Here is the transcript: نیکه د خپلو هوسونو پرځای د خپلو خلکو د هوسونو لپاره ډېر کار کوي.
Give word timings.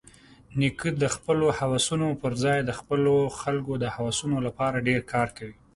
نیکه 0.59 0.89
د 1.01 1.03
خپلو 1.15 1.45
هوسونو 1.59 2.07
پرځای 2.23 2.57
د 2.63 2.71
خپلو 2.79 3.15
خلکو 3.39 3.73
د 3.83 3.85
هوسونو 3.95 4.37
لپاره 4.47 4.85
ډېر 4.87 5.01
کار 5.13 5.27
کوي. 5.37 5.55